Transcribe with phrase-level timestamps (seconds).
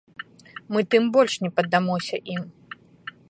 [0.75, 2.43] Мы тым больш не паддамося ім!